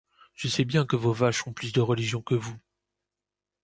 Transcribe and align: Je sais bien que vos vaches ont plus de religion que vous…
Je 0.33 0.47
sais 0.47 0.65
bien 0.65 0.83
que 0.83 0.95
vos 0.95 1.13
vaches 1.13 1.45
ont 1.45 1.53
plus 1.53 1.73
de 1.73 1.79
religion 1.79 2.23
que 2.23 2.33
vous… 2.33 2.57